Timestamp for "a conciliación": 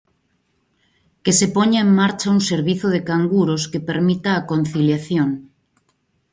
4.35-5.29